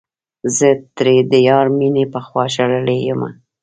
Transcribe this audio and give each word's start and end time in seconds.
زه 0.57 0.69
ترې 0.95 1.15
د 1.31 1.33
يار 1.49 1.65
مينې 1.77 2.05
پخوا 2.13 2.45
شړلے 2.55 2.97
يمه 3.07 3.29